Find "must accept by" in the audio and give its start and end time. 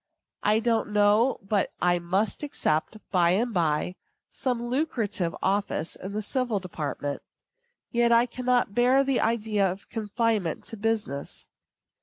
1.99-3.33